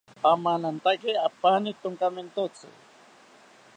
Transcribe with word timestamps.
Amanantaki 0.31 1.11
apani 1.27 1.71
tonkamentzi 1.81 2.69